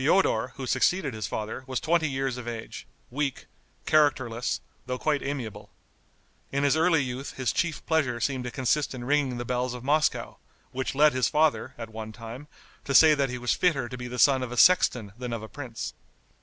Feodor, 0.03 0.53
who 0.55 0.65
succeeded 0.65 1.13
his 1.13 1.27
father, 1.27 1.63
was 1.67 1.79
twenty 1.79 2.09
years 2.09 2.35
of 2.35 2.47
age, 2.47 2.87
weak, 3.11 3.45
characterless, 3.85 4.59
though 4.87 4.97
quite 4.97 5.21
amiable. 5.21 5.69
In 6.51 6.63
his 6.63 6.75
early 6.75 7.03
youth 7.03 7.35
his 7.35 7.51
chief 7.51 7.85
pleasure 7.85 8.19
seemed 8.19 8.45
to 8.45 8.49
consist 8.49 8.95
in 8.95 9.03
ringing 9.03 9.37
the 9.37 9.45
bells 9.45 9.75
of 9.75 9.83
Moscow, 9.83 10.37
which 10.71 10.95
led 10.95 11.13
his 11.13 11.29
father, 11.29 11.75
at 11.77 11.91
one 11.91 12.11
time, 12.13 12.47
to 12.83 12.95
say 12.95 13.13
that 13.13 13.29
he 13.29 13.37
was 13.37 13.53
fitter 13.53 13.87
to 13.87 13.95
be 13.95 14.07
the 14.07 14.17
son 14.17 14.41
of 14.41 14.51
a 14.51 14.57
sexton 14.57 15.13
than 15.19 15.31
of 15.33 15.43
a 15.43 15.47
prince. 15.47 15.93